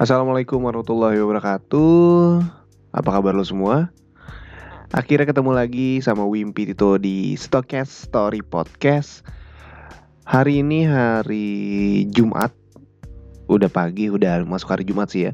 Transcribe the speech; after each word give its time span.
Assalamualaikum 0.00 0.64
warahmatullahi 0.64 1.20
wabarakatuh 1.20 2.40
Apa 2.88 3.20
kabar 3.20 3.36
lo 3.36 3.44
semua? 3.44 3.92
Akhirnya 4.96 5.28
ketemu 5.28 5.52
lagi 5.52 6.00
sama 6.00 6.24
Wimpi 6.24 6.72
Tito 6.72 6.96
di 6.96 7.36
Stokes 7.36 8.08
Story 8.08 8.40
Podcast 8.40 9.20
Hari 10.24 10.64
ini 10.64 10.88
hari 10.88 11.48
Jumat 12.08 12.48
Udah 13.52 13.68
pagi, 13.68 14.08
udah 14.08 14.40
masuk 14.48 14.72
hari 14.72 14.88
Jumat 14.88 15.12
sih 15.12 15.28
ya 15.28 15.32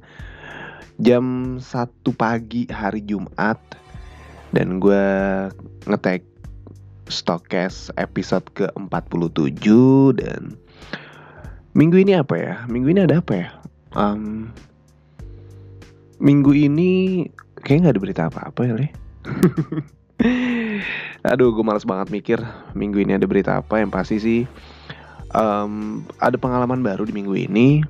Jam 0.99 1.57
1 1.63 2.03
pagi 2.19 2.67
hari 2.67 3.07
Jumat 3.07 3.63
Dan 4.51 4.83
gue 4.83 5.07
ngetek 5.87 6.27
Stokes 7.07 7.95
episode 7.95 8.51
ke-47 8.51 9.63
Dan 10.19 10.59
Minggu 11.79 12.03
ini 12.03 12.19
apa 12.19 12.35
ya? 12.35 12.67
Minggu 12.67 12.91
ini 12.91 13.07
ada 13.07 13.23
apa 13.23 13.35
ya? 13.39 13.56
Um, 13.97 14.53
minggu 16.21 16.53
ini 16.53 17.25
kayak 17.65 17.89
nggak 17.89 17.95
ada 17.97 18.03
berita 18.03 18.23
apa-apa 18.29 18.61
ya 18.69 18.75
le. 18.77 18.89
Aduh 21.33 21.51
gue 21.51 21.65
males 21.67 21.83
banget 21.83 22.13
mikir 22.13 22.39
minggu 22.77 23.03
ini 23.03 23.17
ada 23.17 23.27
berita 23.27 23.59
apa. 23.59 23.81
Yang 23.81 23.91
pasti 23.91 24.17
sih 24.21 24.41
um, 25.35 26.05
ada 26.23 26.37
pengalaman 26.37 26.85
baru 26.85 27.09
di 27.09 27.17
minggu 27.17 27.35
ini. 27.35 27.83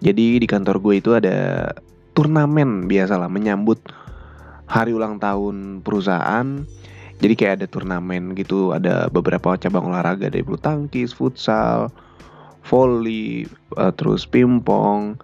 Jadi 0.00 0.40
di 0.40 0.46
kantor 0.48 0.80
gue 0.80 0.94
itu 1.02 1.10
ada 1.12 1.70
turnamen 2.14 2.86
biasalah 2.86 3.28
menyambut 3.28 3.82
hari 4.70 4.96
ulang 4.96 5.20
tahun 5.20 5.84
perusahaan. 5.84 6.64
Jadi 7.22 7.34
kayak 7.38 7.62
ada 7.62 7.66
turnamen 7.70 8.34
gitu 8.34 8.74
ada 8.74 9.06
beberapa 9.08 9.54
cabang 9.54 9.86
olahraga 9.86 10.28
dari 10.28 10.42
bulu 10.42 10.58
tangkis 10.58 11.14
futsal 11.14 11.94
volley, 12.64 13.44
uh, 13.76 13.92
terus 13.92 14.24
pingpong, 14.24 15.20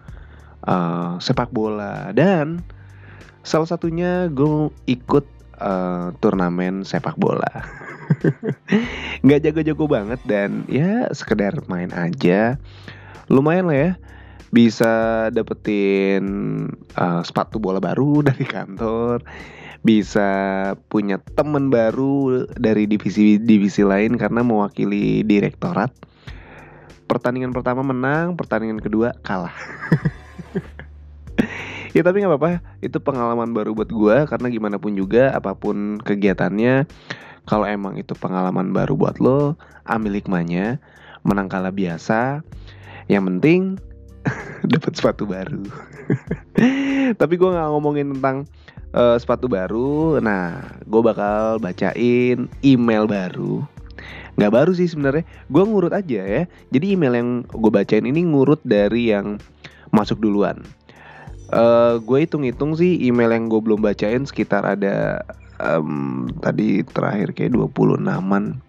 uh, 0.68 1.16
sepak 1.18 1.50
bola 1.50 2.12
dan 2.12 2.60
salah 3.40 3.68
satunya 3.68 4.28
gue 4.28 4.68
ikut 4.84 5.24
uh, 5.60 6.12
turnamen 6.20 6.84
sepak 6.84 7.16
bola. 7.16 7.64
Nggak 9.24 9.40
jago-jago 9.48 9.84
banget 9.88 10.20
dan 10.28 10.68
ya 10.68 11.08
sekedar 11.16 11.56
main 11.70 11.90
aja. 11.96 12.60
Lumayan 13.30 13.70
lah 13.70 13.78
ya 13.78 13.90
bisa 14.50 15.26
dapetin 15.30 16.24
uh, 16.98 17.22
sepatu 17.22 17.62
bola 17.62 17.78
baru 17.78 18.20
dari 18.28 18.44
kantor 18.44 19.22
bisa 19.80 20.28
punya 20.92 21.16
temen 21.38 21.72
baru 21.72 22.44
dari 22.60 22.84
divisi 22.84 23.40
divisi 23.40 23.80
lain 23.80 24.20
karena 24.20 24.44
mewakili 24.44 25.24
direktorat 25.24 25.88
pertandingan 27.10 27.50
pertama 27.50 27.82
menang, 27.82 28.38
pertandingan 28.38 28.78
kedua 28.78 29.18
kalah. 29.26 29.50
ya 31.96 32.06
tapi 32.06 32.22
nggak 32.22 32.30
apa-apa, 32.30 32.62
itu 32.78 33.02
pengalaman 33.02 33.50
baru 33.50 33.74
buat 33.74 33.90
gue 33.90 34.30
karena 34.30 34.46
gimana 34.46 34.78
pun 34.78 34.94
juga 34.94 35.34
apa 35.34 35.58
pun 35.58 35.98
kegiatannya, 35.98 36.86
kalau 37.50 37.66
emang 37.66 37.98
itu 37.98 38.14
pengalaman 38.14 38.70
baru 38.70 38.94
buat 38.94 39.18
lo, 39.18 39.58
ambil 39.90 40.22
hikmahnya, 40.22 40.78
menang 41.26 41.50
kalah 41.50 41.74
biasa. 41.74 42.46
Yang 43.10 43.22
penting 43.26 43.60
dapat 44.70 44.92
sepatu 44.94 45.26
baru. 45.26 45.66
tapi 47.20 47.34
gue 47.34 47.50
nggak 47.50 47.70
ngomongin 47.74 48.14
tentang 48.14 48.46
uh, 48.94 49.18
sepatu 49.18 49.50
baru. 49.50 50.22
Nah, 50.22 50.62
gue 50.86 51.02
bakal 51.02 51.58
bacain 51.58 52.46
email 52.62 53.10
baru 53.10 53.66
nggak 54.40 54.56
baru 54.56 54.72
sih 54.72 54.88
sebenarnya. 54.88 55.28
Gue 55.52 55.68
ngurut 55.68 55.92
aja 55.92 56.24
ya. 56.24 56.42
Jadi 56.72 56.96
email 56.96 57.12
yang 57.20 57.44
gue 57.44 57.68
bacain 57.68 58.08
ini 58.08 58.24
ngurut 58.24 58.64
dari 58.64 59.12
yang 59.12 59.36
masuk 59.92 60.16
duluan. 60.16 60.64
Uh, 61.52 62.00
gue 62.00 62.24
hitung-hitung 62.24 62.72
sih 62.72 62.96
email 63.04 63.36
yang 63.36 63.52
gue 63.52 63.60
belum 63.60 63.84
bacain 63.84 64.24
sekitar 64.24 64.64
ada 64.64 65.20
um, 65.60 66.24
tadi 66.40 66.80
terakhir 66.86 67.36
kayak 67.36 67.52
26 67.52 68.00
an 68.06 68.62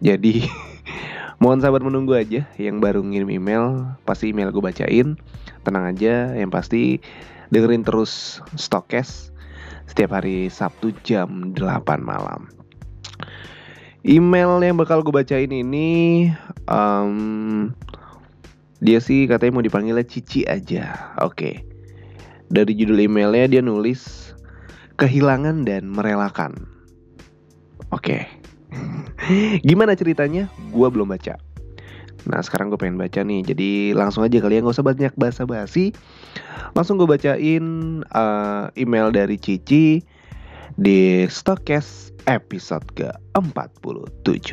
jadi 0.00 0.46
mohon 1.42 1.60
sabar 1.60 1.84
menunggu 1.84 2.16
aja 2.16 2.48
yang 2.56 2.80
baru 2.80 3.04
ngirim 3.04 3.28
email. 3.28 3.92
Pasti 4.08 4.32
email 4.32 4.48
gue 4.48 4.64
bacain. 4.64 5.20
Tenang 5.68 5.84
aja 5.84 6.32
yang 6.32 6.48
pasti 6.48 7.04
dengerin 7.52 7.84
terus 7.84 8.40
Stokes 8.56 9.28
setiap 9.84 10.16
hari 10.16 10.48
Sabtu 10.48 10.96
jam 11.04 11.52
8 11.52 12.00
malam 12.00 12.61
Email 14.02 14.58
yang 14.58 14.82
bakal 14.82 14.98
gue 15.06 15.14
bacain 15.14 15.46
ini 15.46 16.26
um, 16.66 17.70
Dia 18.82 18.98
sih 18.98 19.30
katanya 19.30 19.54
mau 19.54 19.64
dipanggilnya 19.64 20.02
Cici 20.02 20.42
aja 20.42 21.14
Oke. 21.22 21.62
Dari 22.50 22.74
judul 22.74 23.06
emailnya 23.06 23.46
dia 23.46 23.62
nulis 23.62 24.34
Kehilangan 24.98 25.62
dan 25.62 25.86
merelakan 25.86 26.66
Oke. 27.94 28.26
Gimana 29.70 29.94
ceritanya? 29.94 30.50
Gue 30.74 30.90
belum 30.90 31.06
baca 31.06 31.38
Nah 32.26 32.42
sekarang 32.42 32.74
gue 32.74 32.78
pengen 32.82 32.98
baca 32.98 33.22
nih 33.22 33.54
Jadi 33.54 33.70
langsung 33.94 34.26
aja 34.26 34.42
kalian 34.42 34.66
gak 34.66 34.82
usah 34.82 34.86
banyak 34.86 35.14
basa-basi 35.14 35.94
Langsung 36.74 36.98
gue 36.98 37.06
bacain 37.06 37.62
uh, 38.10 38.66
email 38.74 39.14
dari 39.14 39.38
Cici 39.38 40.02
Di 40.82 41.30
Stokes 41.30 42.10
episode 42.26 42.82
ke-47 42.98 44.50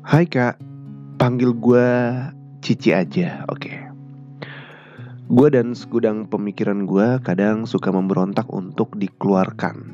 Hai 0.00 0.24
kak, 0.24 0.56
panggil 1.20 1.52
gue 1.52 1.88
Cici 2.64 2.96
aja, 2.96 3.44
oke. 3.52 3.68
Gue 5.28 5.48
dan 5.52 5.76
segudang 5.76 6.24
pemikiran 6.24 6.88
gue 6.88 7.20
kadang 7.20 7.68
suka 7.68 7.92
memberontak 7.92 8.48
untuk 8.48 8.96
dikeluarkan. 8.96 9.92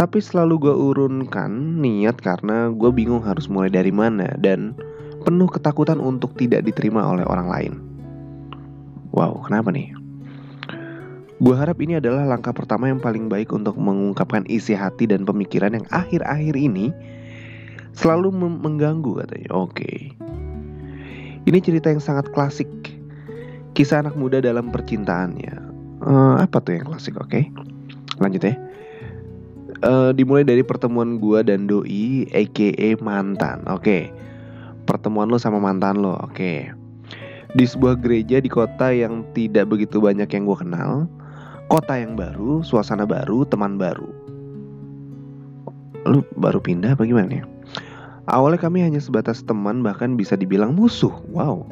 Tapi 0.00 0.16
selalu 0.16 0.64
gue 0.64 0.74
urunkan 0.80 1.76
niat 1.76 2.16
karena 2.24 2.72
gue 2.72 2.88
bingung 2.88 3.20
harus 3.20 3.52
mulai 3.52 3.68
dari 3.68 3.92
mana 3.92 4.32
Dan 4.40 4.72
penuh 5.28 5.52
ketakutan 5.52 6.00
untuk 6.00 6.32
tidak 6.40 6.64
diterima 6.64 7.04
oleh 7.04 7.28
orang 7.28 7.52
lain 7.52 7.89
Wow, 9.10 9.42
kenapa 9.46 9.74
nih? 9.74 9.90
Gue 11.40 11.56
harap 11.56 11.80
ini 11.80 11.96
adalah 11.96 12.28
langkah 12.28 12.52
pertama 12.52 12.92
yang 12.92 13.00
paling 13.00 13.32
baik 13.32 13.48
untuk 13.56 13.72
mengungkapkan 13.80 14.44
isi 14.44 14.76
hati 14.76 15.08
dan 15.08 15.24
pemikiran 15.24 15.72
yang 15.72 15.88
akhir-akhir 15.88 16.52
ini 16.52 16.92
selalu 17.96 18.28
mengganggu 18.60 19.24
katanya. 19.24 19.50
Oke. 19.56 19.72
Okay. 19.80 19.96
Ini 21.48 21.58
cerita 21.64 21.88
yang 21.88 22.04
sangat 22.04 22.28
klasik. 22.36 22.68
Kisah 23.72 24.04
anak 24.04 24.20
muda 24.20 24.44
dalam 24.44 24.68
percintaannya. 24.68 25.56
Uh, 26.04 26.36
apa 26.44 26.60
tuh 26.60 26.76
yang 26.76 26.84
klasik? 26.84 27.16
Oke. 27.16 27.28
Okay. 27.32 27.44
Lanjut 28.20 28.44
ya. 28.44 28.54
Uh, 29.80 30.12
dimulai 30.12 30.44
dari 30.44 30.60
pertemuan 30.60 31.16
gue 31.16 31.40
dan 31.40 31.64
doi, 31.64 32.28
aka 32.36 33.00
mantan. 33.00 33.64
Oke. 33.64 33.80
Okay. 33.80 34.02
Pertemuan 34.84 35.32
lo 35.32 35.40
sama 35.40 35.56
mantan 35.56 36.04
lo. 36.04 36.20
Oke. 36.20 36.36
Okay. 36.36 36.79
Di 37.54 37.64
sebuah 37.66 37.98
gereja 37.98 38.38
di 38.38 38.46
kota 38.46 38.94
yang 38.94 39.26
tidak 39.34 39.70
begitu 39.70 39.98
banyak 39.98 40.30
yang 40.30 40.46
gue 40.46 40.58
kenal 40.58 41.10
kota 41.70 41.94
yang 41.94 42.18
baru, 42.18 42.66
suasana 42.66 43.06
baru, 43.06 43.46
teman 43.46 43.78
baru. 43.78 44.10
Lu 46.02 46.26
baru 46.34 46.58
pindah 46.58 46.98
apa 46.98 47.06
gimana 47.06 47.40
ya? 47.40 47.44
Awalnya 48.26 48.58
kami 48.58 48.82
hanya 48.82 48.98
sebatas 48.98 49.46
teman 49.46 49.86
bahkan 49.86 50.18
bisa 50.18 50.34
dibilang 50.34 50.74
musuh. 50.74 51.14
Wow. 51.30 51.70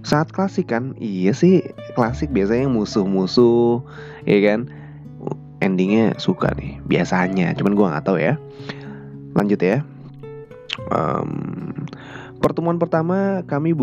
Saat 0.00 0.32
klasik 0.32 0.72
kan? 0.72 0.96
Iya 0.96 1.36
sih, 1.36 1.60
klasik 1.92 2.32
biasanya 2.32 2.72
musuh-musuh, 2.72 3.84
ya 4.24 4.38
kan? 4.40 4.72
Endingnya 5.60 6.16
suka 6.16 6.52
nih, 6.56 6.80
biasanya. 6.88 7.52
Cuman 7.60 7.76
gue 7.76 7.86
nggak 7.92 8.06
tahu 8.08 8.16
ya. 8.16 8.40
Lanjut 9.36 9.60
ya. 9.60 9.84
Um, 10.88 11.84
pertemuan 12.40 12.80
pertama 12.80 13.44
kami 13.44 13.76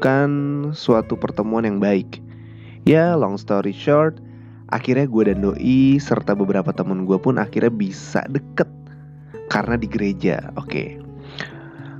bukan 0.00 0.32
suatu 0.72 1.12
pertemuan 1.12 1.68
yang 1.68 1.76
baik. 1.76 2.24
Ya 2.88 3.12
long 3.20 3.36
story 3.36 3.76
short 3.76 4.16
Akhirnya 4.72 5.04
gue 5.04 5.28
dan 5.28 5.44
Doi 5.44 6.00
serta 6.00 6.32
beberapa 6.32 6.72
temen 6.72 7.04
gue 7.04 7.20
pun 7.20 7.36
akhirnya 7.36 7.68
bisa 7.68 8.24
deket 8.32 8.64
Karena 9.52 9.76
di 9.76 9.84
gereja 9.84 10.48
Oke. 10.56 10.96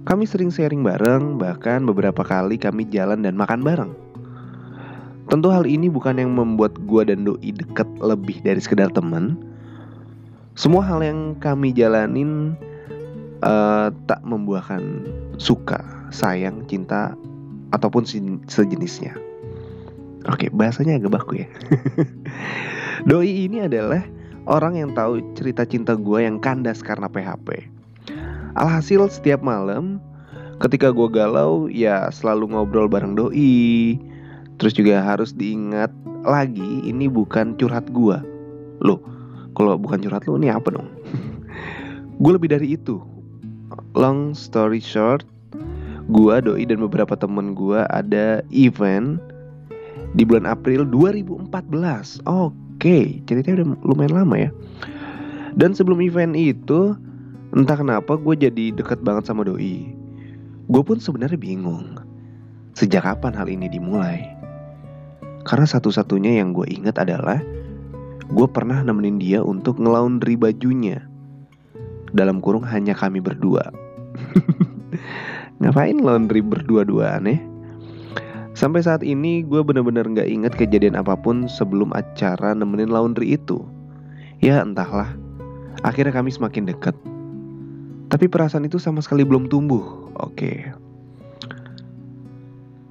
Kami 0.09 0.25
sering 0.25 0.49
sharing 0.49 0.81
bareng 0.81 1.37
Bahkan 1.37 1.85
beberapa 1.85 2.25
kali 2.25 2.57
kami 2.57 2.89
jalan 2.89 3.21
dan 3.21 3.37
makan 3.37 3.61
bareng. 3.61 3.93
Tentu 5.29 5.53
hal 5.53 5.69
ini 5.69 5.93
bukan 5.93 6.17
yang 6.17 6.33
membuat 6.33 6.81
gue 6.89 7.05
dan 7.05 7.29
Doi 7.29 7.53
deket 7.53 8.01
lebih 8.01 8.41
dari 8.41 8.65
sekedar 8.65 8.89
temen. 8.97 9.37
Semua 10.57 10.89
hal 10.89 11.05
yang 11.05 11.37
kami 11.37 11.77
jalanin 11.77 12.57
uh, 13.45 13.93
Tak 14.09 14.25
membuahkan 14.25 15.05
suka, 15.37 15.85
sayang, 16.09 16.65
cinta 16.65 17.13
Ataupun 17.71 18.03
sejenisnya. 18.51 19.15
Oke, 20.29 20.53
bahasanya 20.53 21.01
agak 21.01 21.17
baku 21.17 21.45
ya. 21.45 21.49
Doi 23.09 23.49
ini 23.49 23.65
adalah 23.65 24.05
orang 24.45 24.77
yang 24.77 24.91
tahu 24.93 25.23
cerita 25.33 25.65
cinta 25.65 25.97
gue 25.97 26.21
yang 26.21 26.37
kandas 26.37 26.85
karena 26.85 27.09
PHP. 27.09 27.65
Alhasil 28.59 29.09
setiap 29.09 29.41
malam 29.41 30.03
ketika 30.61 30.93
gue 30.93 31.09
galau 31.09 31.71
ya 31.73 32.13
selalu 32.13 32.53
ngobrol 32.53 32.91
bareng 32.91 33.17
doi. 33.17 33.97
Terus 34.61 34.77
juga 34.77 35.01
harus 35.01 35.33
diingat 35.33 35.89
lagi 36.21 36.85
ini 36.85 37.09
bukan 37.09 37.57
curhat 37.57 37.89
gue 37.97 38.21
loh 38.85 39.01
kalau 39.57 39.77
bukan 39.81 40.05
curhat 40.05 40.29
lo 40.29 40.37
ini 40.37 40.53
apa 40.53 40.69
dong? 40.73 40.89
Gue 42.23 42.37
lebih 42.37 42.53
dari 42.53 42.77
itu. 42.77 43.01
Long 43.97 44.37
story 44.37 44.79
short 44.79 45.27
gue 46.11 46.35
doi 46.43 46.65
dan 46.67 46.79
beberapa 46.83 47.15
temen 47.15 47.55
gue 47.55 47.81
ada 47.91 48.43
event 48.51 49.23
di 50.19 50.27
bulan 50.27 50.47
April 50.51 50.85
2014 50.91 52.27
oke 52.27 52.99
ceritanya 53.31 53.63
udah 53.63 53.69
lumayan 53.87 54.15
lama 54.15 54.37
ya 54.37 54.51
dan 55.55 55.75
sebelum 55.75 56.03
event 56.03 56.35
itu 56.35 56.99
entah 57.55 57.79
kenapa 57.79 58.19
gue 58.19 58.35
jadi 58.35 58.75
deket 58.75 59.03
banget 59.07 59.31
sama 59.31 59.47
doi 59.47 60.01
Gue 60.71 60.87
pun 60.87 61.03
sebenarnya 61.03 61.35
bingung 61.35 61.99
sejak 62.79 63.03
kapan 63.03 63.35
hal 63.35 63.51
ini 63.51 63.67
dimulai. 63.67 64.23
Karena 65.43 65.67
satu-satunya 65.67 66.39
yang 66.39 66.55
gue 66.55 66.63
ingat 66.71 67.03
adalah 67.03 67.43
gue 68.31 68.47
pernah 68.47 68.79
nemenin 68.79 69.19
dia 69.19 69.43
untuk 69.43 69.83
ngelaundry 69.83 70.39
bajunya. 70.39 71.03
Dalam 72.15 72.39
kurung 72.39 72.63
hanya 72.71 72.95
kami 72.95 73.19
berdua. 73.19 73.75
Ngapain 75.61 76.01
laundry 76.01 76.41
berdua-duaan 76.41 77.29
ya? 77.29 77.37
Sampai 78.57 78.83
saat 78.83 79.05
ini 79.07 79.47
gue 79.47 79.63
bener-bener 79.63 80.09
gak 80.11 80.29
inget 80.29 80.53
kejadian 80.57 80.99
apa 80.99 81.15
pun 81.15 81.47
sebelum 81.47 81.95
acara 81.95 82.57
nemenin 82.57 82.91
laundry 82.91 83.37
itu. 83.39 83.63
Ya 84.41 84.65
entahlah, 84.65 85.13
akhirnya 85.85 86.17
kami 86.17 86.33
semakin 86.33 86.65
dekat. 86.65 86.97
Tapi 88.11 88.27
perasaan 88.27 88.67
itu 88.67 88.81
sama 88.81 89.05
sekali 89.05 89.23
belum 89.23 89.47
tumbuh. 89.47 90.11
Oke. 90.19 90.67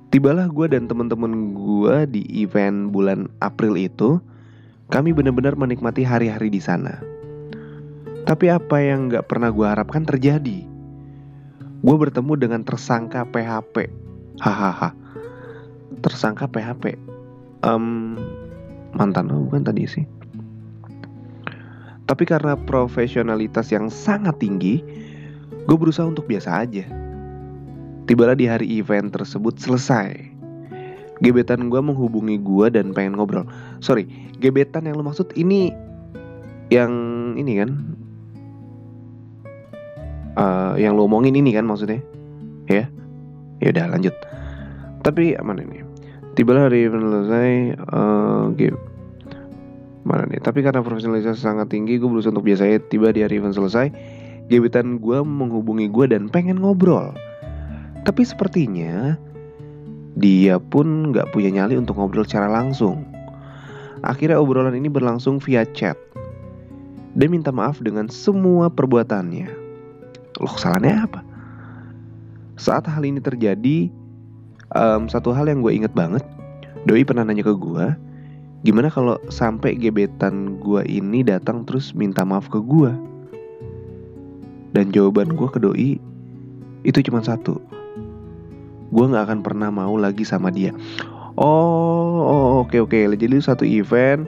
Tibalah 0.09 0.49
gue 0.49 0.65
dan 0.71 0.89
teman-teman 0.89 1.53
gue 1.53 1.95
di 2.09 2.21
event 2.39 2.89
bulan 2.89 3.29
April 3.43 3.77
itu. 3.77 4.17
Kami 4.89 5.13
benar-benar 5.13 5.53
menikmati 5.53 6.01
hari-hari 6.01 6.49
di 6.49 6.57
sana. 6.57 6.97
Tapi 8.25 8.49
apa 8.49 8.77
yang 8.81 9.09
gak 9.09 9.29
pernah 9.29 9.53
gue 9.53 9.65
harapkan 9.69 10.01
terjadi. 10.01 10.65
Gue 11.79 11.95
bertemu 11.95 12.33
dengan 12.35 12.61
tersangka 12.63 13.23
PHP. 13.29 13.89
Hahaha. 14.43 14.91
Tersangka 16.03 16.47
PHP. 16.47 16.99
Um, 17.63 18.15
mantan 18.95 19.31
lo 19.31 19.47
bukan 19.47 19.67
tadi 19.67 19.87
sih. 19.87 20.05
Tapi 22.09 22.23
karena 22.25 22.57
profesionalitas 22.57 23.69
yang 23.69 23.93
sangat 23.93 24.41
tinggi, 24.41 24.81
Gue 25.69 25.77
berusaha 25.77 26.09
untuk 26.09 26.25
biasa 26.25 26.65
aja. 26.65 26.81
Tibalah 28.09 28.33
di 28.33 28.49
hari 28.49 28.81
event 28.81 29.13
tersebut 29.13 29.61
selesai. 29.61 30.17
Gebetan 31.21 31.69
gue 31.69 31.77
menghubungi 31.77 32.41
gue 32.41 32.73
dan 32.73 32.89
pengen 32.89 33.21
ngobrol. 33.21 33.45
Sorry, 33.77 34.09
gebetan 34.41 34.89
yang 34.89 34.97
lo 34.97 35.05
maksud 35.05 35.29
ini 35.37 35.69
yang 36.73 36.89
ini 37.37 37.61
kan? 37.61 37.69
Uh, 40.39 40.79
yang 40.79 40.95
lo 40.95 41.03
omongin 41.03 41.35
ini 41.35 41.51
kan 41.51 41.67
maksudnya? 41.67 41.99
Ya? 42.71 42.87
Ya 43.59 43.67
udah 43.75 43.91
lanjut. 43.91 44.15
Tapi 45.03 45.35
mana 45.43 45.67
ini? 45.67 45.83
Tibalah 46.39 46.71
hari 46.71 46.87
selesai. 46.87 47.75
Uh, 47.91 48.55
mana 50.07 50.23
nih? 50.31 50.39
Tapi 50.39 50.63
karena 50.63 50.79
profesionalitas 50.79 51.43
sangat 51.43 51.67
tinggi, 51.67 51.99
gue 51.99 52.07
berusaha 52.07 52.31
untuk 52.31 52.47
biasanya 52.47 52.79
tiba 52.87 53.11
di 53.11 53.19
hari 53.19 53.43
event 53.43 53.53
selesai 53.53 53.91
gebetan 54.49 54.97
gue 54.97 55.21
menghubungi 55.21 55.87
gue 55.93 56.09
dan 56.09 56.27
pengen 56.27 56.57
ngobrol. 56.59 57.13
Tapi 58.03 58.25
sepertinya 58.25 59.13
dia 60.17 60.57
pun 60.57 61.13
gak 61.13 61.29
punya 61.31 61.53
nyali 61.53 61.77
untuk 61.77 61.95
ngobrol 62.01 62.25
secara 62.25 62.49
langsung. 62.49 63.05
Akhirnya 64.01 64.41
obrolan 64.41 64.73
ini 64.73 64.89
berlangsung 64.89 65.37
via 65.37 65.63
chat. 65.77 65.95
Dia 67.13 67.29
minta 67.29 67.53
maaf 67.53 67.77
dengan 67.77 68.09
semua 68.09 68.73
perbuatannya. 68.73 69.58
Loh 70.39 70.55
salahnya 70.55 71.05
apa? 71.05 71.21
Saat 72.59 72.87
hal 72.91 73.03
ini 73.07 73.23
terjadi, 73.23 73.87
um, 74.75 75.07
satu 75.07 75.31
hal 75.31 75.47
yang 75.47 75.63
gue 75.63 75.71
inget 75.71 75.91
banget, 75.95 76.23
Doi 76.87 77.03
pernah 77.03 77.27
nanya 77.27 77.43
ke 77.43 77.51
gue, 77.59 77.85
gimana 78.63 78.87
kalau 78.87 79.19
sampai 79.27 79.75
gebetan 79.75 80.63
gue 80.63 80.79
ini 80.87 81.27
datang 81.27 81.67
terus 81.67 81.91
minta 81.91 82.23
maaf 82.23 82.47
ke 82.47 82.59
gue? 82.63 82.91
Dan 84.71 84.93
jawaban 84.95 85.35
gue 85.35 85.49
ke 85.49 85.59
doi 85.59 85.91
itu 86.87 86.99
cuma 87.03 87.19
satu. 87.19 87.59
Gue 88.95 89.05
nggak 89.11 89.27
akan 89.27 89.39
pernah 89.43 89.67
mau 89.73 89.97
lagi 89.99 90.23
sama 90.23 90.53
dia. 90.53 90.71
Oh, 91.35 92.63
oke 92.63 92.79
oke. 92.79 92.95
Okay. 92.95 93.11
Jadi 93.17 93.35
satu 93.43 93.67
event 93.67 94.23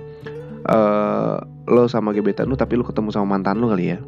uh, 0.67 1.39
lo 1.71 1.87
sama 1.87 2.11
gebetan 2.11 2.51
lu 2.51 2.59
tapi 2.59 2.75
lo 2.75 2.83
ketemu 2.83 3.15
sama 3.15 3.37
mantan 3.37 3.63
lo 3.63 3.71
kali 3.71 3.95
ya. 3.95 3.99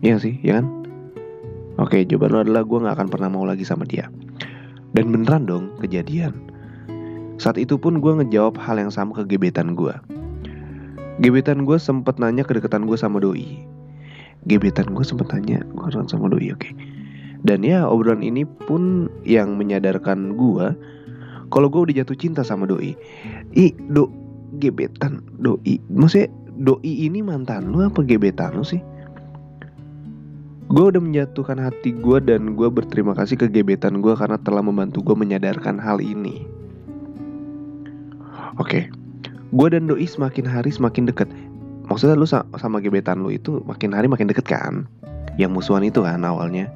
Iya 0.00 0.16
sih, 0.20 0.36
ya 0.44 0.60
kan? 0.60 0.66
Oke, 1.76 2.04
jawaban 2.08 2.32
lo 2.32 2.38
adalah 2.44 2.62
gue 2.64 2.78
nggak 2.82 2.96
akan 2.96 3.08
pernah 3.12 3.28
mau 3.28 3.44
lagi 3.44 3.64
sama 3.64 3.84
dia. 3.84 4.08
Dan 4.96 5.12
beneran 5.12 5.44
dong 5.44 5.76
kejadian. 5.80 6.32
Saat 7.36 7.60
itu 7.60 7.76
pun 7.76 8.00
gue 8.00 8.12
ngejawab 8.16 8.56
hal 8.56 8.80
yang 8.80 8.88
sama 8.88 9.12
ke 9.12 9.36
gebetan 9.36 9.76
gue. 9.76 9.92
Gebetan 11.20 11.68
gue 11.68 11.76
sempet 11.76 12.16
nanya 12.16 12.44
kedekatan 12.44 12.88
gue 12.88 12.96
sama 12.96 13.20
doi 13.20 13.76
gebetan 14.46 14.94
gue 14.94 15.02
sempet 15.02 15.26
tanya 15.28 15.60
gue 15.74 15.90
sama 15.90 16.30
doi 16.30 16.54
oke 16.54 16.70
dan 17.42 17.66
ya 17.66 17.84
obrolan 17.84 18.22
ini 18.22 18.46
pun 18.46 19.10
yang 19.26 19.58
menyadarkan 19.58 20.38
gue 20.38 20.66
kalau 21.50 21.68
gue 21.70 21.90
udah 21.90 21.94
jatuh 22.02 22.16
cinta 22.16 22.42
sama 22.46 22.64
doi 22.64 22.94
i 23.58 23.74
do 23.90 24.06
gebetan 24.62 25.20
doi 25.42 25.82
maksudnya 25.90 26.30
doi 26.62 27.10
ini 27.10 27.20
mantan 27.20 27.74
lu 27.74 27.82
apa 27.82 28.06
gebetan 28.06 28.54
lu 28.54 28.64
sih 28.64 28.80
gue 30.66 30.84
udah 30.90 30.98
menjatuhkan 30.98 31.62
hati 31.62 31.94
gue 31.94 32.18
dan 32.22 32.58
gue 32.58 32.68
berterima 32.68 33.14
kasih 33.14 33.38
ke 33.38 33.46
gebetan 33.46 34.02
gue 34.02 34.14
karena 34.18 34.34
telah 34.42 34.62
membantu 34.62 35.02
gue 35.02 35.16
menyadarkan 35.16 35.78
hal 35.78 36.02
ini. 36.02 36.42
Oke. 38.56 38.62
Okay. 38.62 38.84
gue 39.54 39.68
dan 39.70 39.86
doi 39.86 40.02
semakin 40.02 40.42
hari 40.42 40.74
semakin 40.74 41.06
dekat 41.06 41.30
maksudnya 41.86 42.18
lu 42.18 42.26
sama 42.26 42.82
gebetan 42.82 43.22
lu 43.22 43.30
itu 43.30 43.62
makin 43.62 43.94
hari 43.94 44.10
makin 44.10 44.26
deket 44.26 44.46
kan? 44.46 44.90
Yang 45.38 45.62
musuhan 45.62 45.86
itu 45.86 46.02
kan 46.02 46.26
awalnya. 46.26 46.66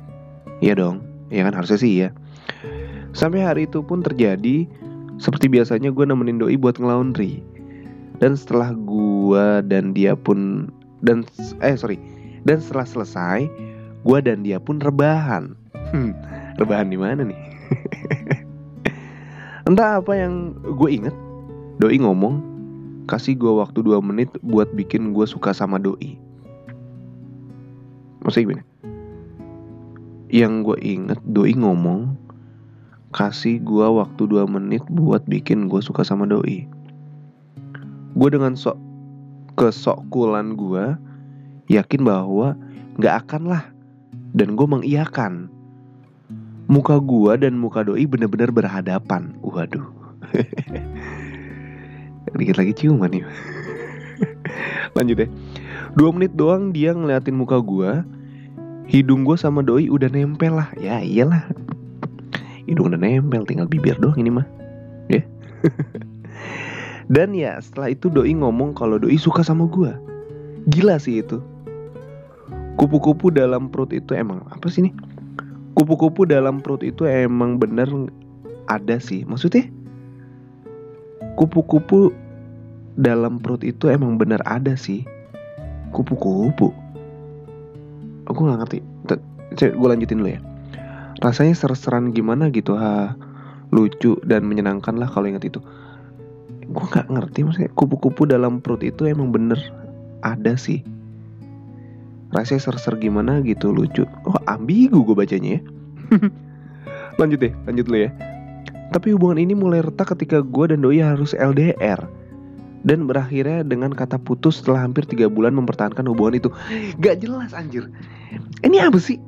Iya 0.62 0.79
dong. 0.79 1.03
Iya 1.35 1.50
kan? 1.50 1.59
Harusnya 1.59 1.79
sih 1.83 1.93
ya 2.07 2.14
sampai 3.12 3.43
hari 3.43 3.67
itu 3.67 3.83
pun 3.83 4.03
terjadi 4.03 4.67
seperti 5.21 5.50
biasanya 5.53 5.93
gue 5.93 6.05
nemenin 6.07 6.41
doi 6.41 6.57
buat 6.57 6.79
ngelaundry. 6.79 7.43
Dan 8.21 8.37
setelah 8.37 8.76
gue 8.76 9.64
dan 9.69 9.97
dia 9.97 10.12
pun 10.12 10.69
dan 11.00 11.25
eh 11.64 11.76
sorry. 11.76 11.97
Dan 12.45 12.61
setelah 12.61 12.88
selesai 12.88 13.49
gue 14.04 14.19
dan 14.25 14.42
dia 14.47 14.57
pun 14.57 14.80
rebahan. 14.80 15.52
Hmm, 15.92 16.16
rebahan 16.57 16.88
di 16.88 16.99
mana 16.99 17.26
nih? 17.26 17.40
Entah 19.69 20.00
apa 20.00 20.12
yang 20.16 20.57
gue 20.76 20.90
inget 20.90 21.16
doi 21.80 21.97
ngomong 22.00 22.42
kasih 23.09 23.35
gue 23.35 23.50
waktu 23.50 23.83
2 23.83 23.99
menit 24.00 24.30
buat 24.45 24.71
bikin 24.73 25.12
gue 25.12 25.26
suka 25.26 25.50
sama 25.52 25.76
doi. 25.76 26.16
Maksudnya 28.21 28.61
gini 28.61 28.64
yang 30.30 30.62
gue 30.62 30.78
inget 30.78 31.19
doi 31.26 31.50
ngomong 31.59 32.14
kasih 33.11 33.59
gue 33.66 33.83
waktu 33.83 34.23
2 34.30 34.47
menit 34.47 34.87
buat 34.87 35.26
bikin 35.26 35.66
gue 35.66 35.83
suka 35.83 36.07
sama 36.07 36.30
doi. 36.30 36.71
Gue 38.14 38.28
dengan 38.30 38.54
sok 38.54 38.78
kesokkulan 39.59 40.54
gue 40.54 40.95
yakin 41.66 42.07
bahwa 42.07 42.54
gak 43.02 43.26
akan 43.26 43.50
lah 43.50 43.64
dan 44.35 44.55
gue 44.55 44.67
mengiyakan. 44.67 45.51
Muka 46.71 47.03
gue 47.03 47.35
dan 47.35 47.59
muka 47.59 47.83
doi 47.83 48.07
bener-bener 48.07 48.55
berhadapan. 48.55 49.35
Waduh. 49.43 49.91
Dikit 52.39 52.63
lagi 52.63 52.71
ciuman 52.77 53.11
nih 53.11 53.25
Lanjut 54.97 55.19
ya 55.19 55.27
Dua 55.99 56.15
menit 56.15 56.39
doang 56.39 56.71
dia 56.71 56.95
ngeliatin 56.95 57.35
muka 57.35 57.59
gue 57.59 58.07
Hidung 58.91 59.23
gue 59.27 59.39
sama 59.39 59.63
doi 59.63 59.87
udah 59.87 60.11
nempel 60.11 60.59
lah. 60.59 60.75
Ya 60.75 60.99
iyalah. 60.99 61.47
Hidung 62.67 62.91
udah 62.91 62.99
nempel 62.99 63.47
tinggal 63.47 63.71
bibir 63.71 63.95
doang 64.03 64.19
ini 64.19 64.35
mah. 64.35 64.47
Ya. 65.07 65.23
Dan 67.15 67.35
ya 67.35 67.59
setelah 67.63 67.95
itu 67.95 68.11
doi 68.11 68.35
ngomong 68.35 68.75
kalau 68.75 68.99
doi 68.99 69.19
suka 69.19 69.43
sama 69.43 69.67
gue 69.71 69.91
Gila 70.71 70.99
sih 70.99 71.23
itu 71.23 71.39
Kupu-kupu 72.79 73.35
dalam 73.35 73.71
perut 73.71 73.91
itu 73.91 74.15
emang 74.15 74.47
Apa 74.50 74.71
sih 74.71 74.87
nih 74.87 74.95
Kupu-kupu 75.75 76.29
dalam 76.29 76.62
perut 76.62 76.85
itu 76.85 77.07
emang 77.09 77.57
bener 77.57 77.89
ada 78.71 79.03
sih 79.03 79.27
Maksudnya? 79.27 79.67
Kupu-kupu 81.35 82.12
dalam 83.00 83.39
perut 83.41 83.65
itu 83.65 83.89
emang 83.89 84.21
bener 84.21 84.45
ada 84.45 84.77
sih. 84.77 85.07
Kupu-kupu? 85.95 86.69
Aku 88.29 88.39
nggak 88.45 88.59
ngerti. 88.67 88.79
Gue 89.57 89.89
lanjutin 89.89 90.21
dulu 90.23 90.31
ya. 90.37 90.41
Rasanya 91.25 91.57
ser-seran 91.57 92.12
gimana 92.12 92.53
gitu 92.53 92.77
ha? 92.77 93.17
Lucu 93.71 94.19
dan 94.27 94.47
menyenangkan 94.47 94.99
lah 94.99 95.09
kalau 95.09 95.31
ingat 95.31 95.47
itu. 95.47 95.65
Gue 96.71 96.85
nggak 96.87 97.11
ngerti 97.11 97.43
maksudnya 97.43 97.71
kupu-kupu 97.75 98.29
dalam 98.29 98.62
perut 98.62 98.85
itu 98.85 99.09
emang 99.09 99.35
bener 99.35 99.59
ada 100.23 100.55
sih 100.55 100.85
rasanya 102.31 102.63
ser-ser 102.63 102.95
gimana 102.99 103.43
gitu 103.43 103.71
lucu. 103.75 104.07
Oh 104.27 104.39
ambigu 104.47 105.03
gue 105.03 105.17
bacanya 105.17 105.59
ya. 105.59 105.61
Lanjut 107.21 107.39
deh 107.43 107.53
lanjut 107.69 107.87
lo 107.91 107.97
ya. 108.09 108.11
Tapi 108.91 109.15
hubungan 109.15 109.39
ini 109.39 109.55
mulai 109.55 109.87
retak 109.87 110.19
ketika 110.19 110.43
gue 110.43 110.65
dan 110.73 110.83
Doi 110.83 110.99
harus 110.99 111.31
LDR 111.37 112.01
dan 112.81 113.05
berakhirnya 113.05 113.61
dengan 113.61 113.93
kata 113.93 114.17
putus 114.17 114.61
setelah 114.61 114.89
hampir 114.89 115.05
tiga 115.05 115.29
bulan 115.29 115.53
mempertahankan 115.53 116.05
hubungan 116.09 116.41
itu. 116.41 116.49
Gak 117.01 117.21
jelas 117.21 117.53
anjir. 117.53 117.93
Ini 118.65 118.89
apa 118.89 118.97
sih? 118.97 119.21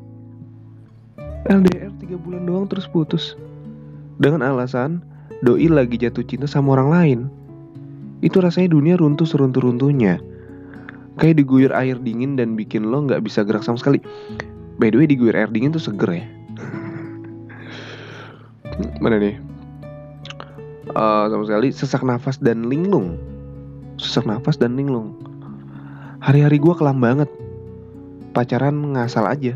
LDR 1.51 1.93
tiga 2.01 2.17
bulan 2.17 2.49
doang 2.49 2.67
terus 2.71 2.89
putus. 2.89 3.37
Dengan 4.17 4.47
alasan 4.47 5.03
doi 5.43 5.69
lagi 5.69 5.99
jatuh 6.01 6.25
cinta 6.25 6.49
sama 6.49 6.79
orang 6.79 6.89
lain. 6.89 7.21
Itu 8.23 8.39
rasanya 8.39 8.73
dunia 8.73 8.95
runtuh 8.97 9.27
seruntuh-runtuhnya. 9.27 10.23
Kayak 11.21 11.45
diguyur 11.45 11.73
air 11.76 12.00
dingin 12.00 12.40
dan 12.40 12.57
bikin 12.57 12.88
lo 12.88 13.04
nggak 13.04 13.21
bisa 13.25 13.45
gerak 13.45 13.64
sama 13.66 13.76
sekali. 13.76 14.00
By 14.81 14.88
the 14.88 15.02
way, 15.02 15.07
diguyur 15.09 15.37
air 15.37 15.50
dingin 15.52 15.75
tuh 15.75 15.83
seger 15.83 16.23
ya. 16.23 16.26
Mana 19.04 19.21
nih? 19.21 19.37
Uh, 20.92 21.28
sama 21.28 21.45
sekali 21.45 21.69
sesak 21.73 22.02
nafas 22.04 22.40
dan 22.40 22.69
linglung. 22.69 23.21
Sesak 24.00 24.25
nafas 24.25 24.57
dan 24.57 24.75
linglung. 24.75 25.14
Hari-hari 26.25 26.57
gue 26.57 26.75
kelam 26.76 27.02
banget. 27.02 27.28
Pacaran 28.33 28.97
ngasal 28.97 29.28
aja. 29.28 29.54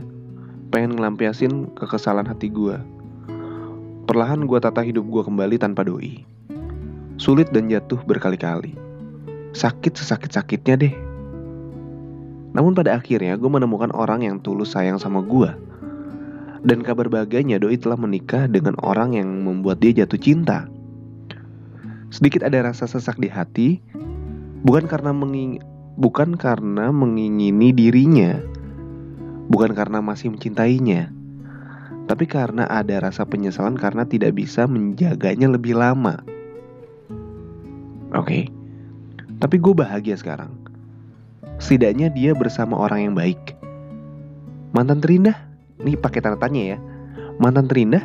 Pengen 0.69 0.99
ngelampiasin 0.99 1.73
kekesalan 1.79 2.29
hati 2.29 2.53
gue. 2.53 2.77
Perlahan 4.07 4.45
gue 4.45 4.59
tata 4.61 4.85
hidup 4.85 5.09
gue 5.09 5.23
kembali 5.25 5.57
tanpa 5.59 5.83
doi. 5.83 6.23
Sulit 7.17 7.49
dan 7.51 7.73
jatuh 7.73 7.99
berkali-kali. 8.05 8.77
Sakit 9.57 9.97
sesakit-sakitnya 9.97 10.75
deh. 10.77 11.06
Namun 12.57 12.73
pada 12.73 12.97
akhirnya 12.97 13.37
gue 13.37 13.51
menemukan 13.53 13.93
orang 13.93 14.25
yang 14.25 14.41
tulus 14.41 14.73
sayang 14.73 14.97
sama 14.97 15.21
gue. 15.21 15.53
Dan 16.65 16.81
kabar 16.81 17.13
bahagianya 17.13 17.61
doi 17.61 17.77
telah 17.77 18.01
menikah 18.01 18.49
dengan 18.49 18.81
orang 18.81 19.13
yang 19.13 19.29
membuat 19.45 19.85
dia 19.85 19.93
jatuh 19.93 20.17
cinta. 20.17 20.65
Sedikit 22.09 22.49
ada 22.49 22.65
rasa 22.65 22.89
sesak 22.89 23.21
di 23.21 23.29
hati, 23.29 23.85
bukan 24.65 24.89
karena 24.89 25.13
menging 25.13 25.61
bukan 26.01 26.33
karena 26.41 26.89
mengingini 26.89 27.77
dirinya, 27.77 28.41
bukan 29.53 29.77
karena 29.77 30.01
masih 30.01 30.33
mencintainya, 30.33 31.13
tapi 32.09 32.25
karena 32.25 32.65
ada 32.73 33.05
rasa 33.05 33.29
penyesalan 33.29 33.77
karena 33.77 34.09
tidak 34.09 34.33
bisa 34.33 34.65
menjaganya 34.65 35.53
lebih 35.53 35.77
lama. 35.77 36.25
Oke, 38.17 38.17
okay. 38.17 38.43
tapi 39.43 39.61
gue 39.61 39.75
bahagia 39.77 40.17
sekarang. 40.17 40.66
Setidaknya 41.57 42.13
dia 42.13 42.37
bersama 42.37 42.77
orang 42.77 43.11
yang 43.11 43.15
baik. 43.17 43.57
Mantan 44.77 45.01
terindah, 45.01 45.37
nih 45.81 45.97
pakai 45.97 46.21
tanda 46.21 46.37
tanya 46.37 46.77
ya. 46.77 46.79
Mantan 47.41 47.67
terindah, 47.71 48.05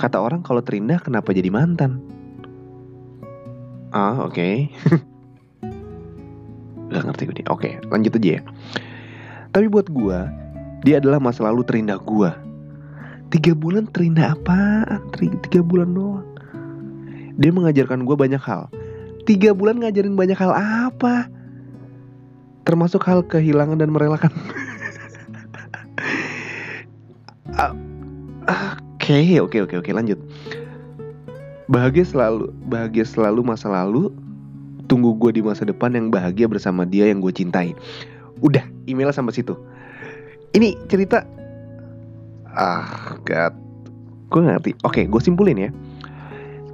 kata 0.00 0.20
orang 0.20 0.40
kalau 0.40 0.64
terindah 0.64 1.00
kenapa 1.02 1.34
jadi 1.34 1.52
mantan? 1.52 2.00
Ah, 3.94 4.24
oke. 4.24 4.34
Okay. 4.44 4.54
Gak 6.92 7.10
ngerti 7.10 7.22
gue 7.26 7.36
nih. 7.42 7.46
Oke, 7.50 7.58
okay, 7.58 7.72
lanjut 7.90 8.12
aja 8.20 8.30
ya. 8.38 8.40
Tapi 9.50 9.66
buat 9.66 9.88
gue, 9.90 10.18
dia 10.86 11.02
adalah 11.02 11.18
masa 11.18 11.42
lalu 11.48 11.66
terindah 11.66 11.98
gue 11.98 12.30
Tiga 13.34 13.50
bulan 13.50 13.90
terindah 13.90 14.38
apaan? 14.38 15.02
Tiga 15.42 15.58
bulan 15.58 15.90
doang. 15.90 16.22
Dia 17.34 17.50
mengajarkan 17.50 18.06
gue 18.06 18.14
banyak 18.14 18.38
hal. 18.38 18.70
Tiga 19.26 19.50
bulan 19.50 19.82
ngajarin 19.82 20.14
banyak 20.14 20.38
hal 20.38 20.54
apa? 20.54 21.26
Termasuk 22.64 23.04
hal 23.04 23.22
kehilangan 23.24 23.78
dan 23.78 23.92
merelakan. 23.92 24.32
Oke, 29.04 29.36
oke, 29.36 29.68
oke, 29.68 29.84
oke, 29.84 29.90
lanjut. 29.92 30.16
Bahagia 31.68 32.08
selalu, 32.08 32.48
bahagia 32.72 33.04
selalu 33.04 33.44
masa 33.44 33.68
lalu. 33.68 34.08
Tunggu 34.88 35.12
gue 35.20 35.36
di 35.36 35.42
masa 35.44 35.68
depan 35.68 35.92
yang 35.92 36.08
bahagia 36.08 36.48
bersama 36.48 36.88
dia 36.88 37.12
yang 37.12 37.20
gue 37.20 37.28
cintai. 37.28 37.76
Udah, 38.40 38.64
email 38.88 39.12
sampai 39.12 39.36
situ. 39.36 39.52
Ini 40.56 40.72
cerita 40.88 41.20
ah 42.54 43.18
god 43.26 43.52
gue 44.30 44.40
ngerti 44.40 44.70
oke 44.86 45.02
gue 45.10 45.20
simpulin 45.20 45.58
ya 45.58 45.70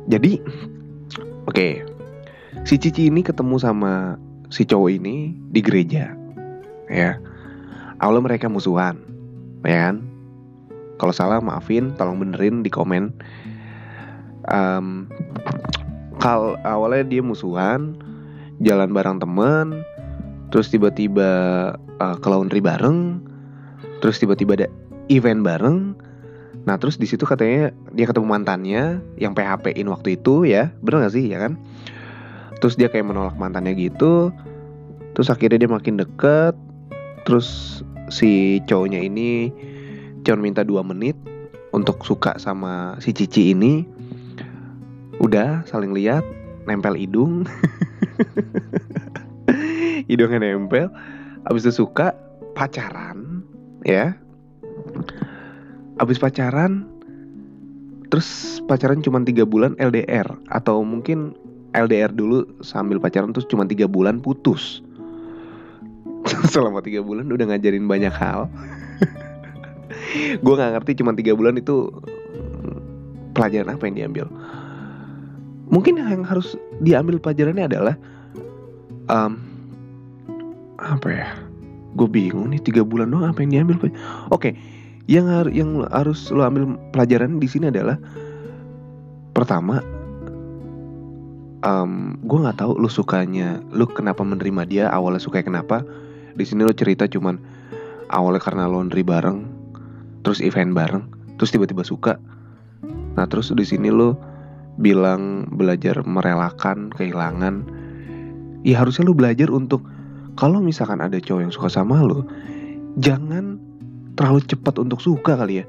jadi 0.09 0.41
oke 1.49 1.67
si 2.69 2.77
Cici 2.77 3.09
ini 3.09 3.25
ketemu 3.25 3.57
sama 3.57 4.21
si 4.51 4.67
cowok 4.67 4.91
ini 5.01 5.33
di 5.51 5.61
gereja 5.63 6.13
ya 6.91 7.17
awalnya 8.03 8.35
mereka 8.35 8.51
musuhan 8.51 8.99
ya 9.65 9.91
kan 9.91 9.97
kalau 11.01 11.15
salah 11.17 11.41
maafin 11.41 11.95
tolong 11.97 12.21
benerin 12.21 12.61
di 12.61 12.69
komen 12.69 13.15
um, 14.51 15.09
kal 16.21 16.61
awalnya 16.67 17.07
dia 17.09 17.23
musuhan 17.25 17.97
jalan 18.61 18.93
bareng 18.93 19.23
temen 19.23 19.81
terus 20.53 20.69
tiba-tiba 20.69 21.31
uh, 22.03 22.17
ke 22.21 22.27
laundry 22.29 22.61
bareng 22.61 23.23
terus 24.01 24.19
tiba-tiba 24.19 24.57
ada 24.57 24.69
event 25.11 25.43
bareng. 25.43 25.79
Nah 26.65 26.77
terus 26.79 26.97
di 26.97 27.05
situ 27.05 27.27
katanya 27.27 27.75
dia 27.93 28.07
ketemu 28.07 28.27
mantannya 28.31 29.03
yang 29.19 29.35
PHP-in 29.35 29.91
waktu 29.91 30.17
itu 30.17 30.47
ya, 30.47 30.71
bener 30.81 31.05
gak 31.05 31.15
sih 31.19 31.27
ya 31.27 31.43
kan? 31.43 31.59
Terus 32.61 32.77
dia 32.77 32.89
kayak 32.93 33.09
menolak 33.09 33.37
mantannya 33.41 33.75
gitu. 33.77 34.31
Terus 35.17 35.29
akhirnya 35.33 35.67
dia 35.67 35.71
makin 35.71 35.99
deket. 35.99 36.55
Terus 37.25 37.81
si 38.13 38.63
cowoknya 38.69 39.01
ini 39.01 39.53
cuma 40.23 40.45
minta 40.45 40.61
dua 40.61 40.85
menit 40.85 41.17
untuk 41.73 42.05
suka 42.05 42.37
sama 42.37 43.01
si 43.01 43.17
Cici 43.17 43.57
ini. 43.57 43.85
Udah 45.21 45.65
saling 45.69 45.93
lihat, 45.93 46.25
nempel 46.65 46.97
hidung. 46.97 47.45
Hidungnya 50.11 50.41
nempel. 50.41 50.89
Abis 51.49 51.65
itu 51.69 51.85
suka 51.85 52.13
pacaran 52.53 53.41
ya 53.85 54.13
abis 56.01 56.21
pacaran 56.21 56.89
terus 58.09 58.61
pacaran 58.67 59.05
cuma 59.05 59.23
tiga 59.23 59.47
bulan 59.47 59.77
LDR 59.79 60.27
atau 60.51 60.83
mungkin 60.83 61.37
LDR 61.73 62.11
dulu 62.11 62.47
sambil 62.61 62.99
pacaran 62.99 63.31
terus 63.31 63.47
cuma 63.47 63.67
tiga 63.67 63.87
bulan 63.87 64.19
putus. 64.19 64.83
Selama 66.53 66.83
tiga 66.83 67.01
bulan 67.01 67.31
udah 67.31 67.47
ngajarin 67.55 67.87
banyak 67.87 68.13
hal. 68.13 68.51
Gue 70.45 70.55
nggak 70.59 70.81
ngerti 70.81 71.01
cuma 71.03 71.15
tiga 71.15 71.39
bulan 71.39 71.59
itu 71.59 71.91
pelajaran 73.33 73.79
apa 73.79 73.85
yang 73.87 73.97
diambil. 73.97 74.27
Mungkin 75.71 76.03
yang 76.03 76.27
harus 76.27 76.59
diambil 76.83 77.23
pelajarannya 77.23 77.65
adalah 77.71 77.95
um, 79.07 79.39
apa 80.83 81.09
ya? 81.09 81.31
Gue 81.95 82.11
bingung 82.11 82.51
nih 82.51 82.63
tiga 82.63 82.83
bulan 82.83 83.15
doang 83.15 83.31
apa 83.31 83.43
yang 83.43 83.51
diambil 83.63 83.91
oke 83.91 83.95
okay, 84.31 84.55
yang 85.11 85.27
har 85.27 85.51
yang 85.51 85.83
harus 85.91 86.31
lo 86.31 86.47
ambil 86.47 86.79
pelajaran 86.95 87.43
di 87.43 87.51
sini 87.51 87.67
adalah 87.67 87.99
pertama 89.35 89.83
um, 91.65 92.17
gue 92.25 92.39
nggak 92.41 92.61
tahu 92.61 92.77
lo 92.81 92.89
sukanya 92.89 93.61
lo 93.73 93.85
kenapa 93.89 94.25
menerima 94.25 94.63
dia 94.69 94.85
awalnya 94.89 95.21
suka 95.21 95.45
kenapa. 95.45 95.85
Di 96.37 96.45
sini 96.47 96.65
lo 96.65 96.73
cerita 96.73 97.05
cuman 97.11 97.37
awalnya 98.09 98.41
karena 98.41 98.65
laundry 98.71 99.05
bareng 99.05 99.45
terus 100.25 100.41
event 100.45 100.73
bareng 100.73 101.05
terus 101.37 101.53
tiba-tiba 101.53 101.85
suka. 101.85 102.17
Nah 103.17 103.27
terus 103.29 103.53
di 103.53 103.65
sini 103.65 103.93
lo 103.93 104.17
bilang 104.81 105.49
belajar 105.53 106.01
merelakan 106.05 106.93
kehilangan. 106.95 107.55
Ya 108.65 108.81
harusnya 108.81 109.09
lo 109.09 109.17
belajar 109.17 109.49
untuk 109.53 109.85
kalau 110.37 110.61
misalkan 110.61 111.01
ada 111.01 111.21
cowok 111.21 111.41
yang 111.45 111.53
suka 111.53 111.69
sama 111.69 112.01
lo 112.01 112.25
jangan 113.01 113.61
terlalu 114.17 114.45
cepat 114.45 114.77
untuk 114.81 115.01
suka 115.01 115.37
kali 115.37 115.65
ya. 115.65 115.67